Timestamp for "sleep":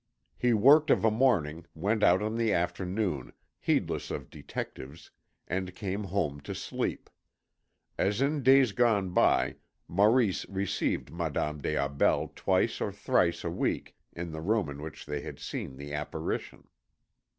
6.55-7.07